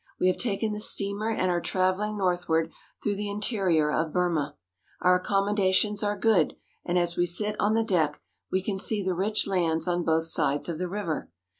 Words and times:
We 0.19 0.25
have 0.29 0.39
taken 0.39 0.71
the 0.73 0.79
steamer 0.79 1.29
and 1.29 1.51
are 1.51 1.61
traveling 1.61 2.17
northward 2.17 2.71
through 3.03 3.17
the 3.17 3.29
interior 3.29 3.91
of 3.91 4.11
Burma. 4.11 4.55
Our 4.99 5.17
accommodations 5.19 6.01
are 6.01 6.17
good, 6.17 6.55
and 6.83 6.97
as 6.97 7.17
we 7.17 7.27
sit 7.27 7.55
on 7.59 7.75
the 7.75 7.83
deck 7.83 8.19
we 8.51 8.63
can 8.63 8.79
see 8.79 9.03
the 9.03 9.13
rich 9.13 9.45
lands 9.45 9.87
on 9.87 10.03
both 10.03 10.23
sides 10.25 10.67
of 10.69 10.79
the 10.79 10.89
river. 10.89 11.29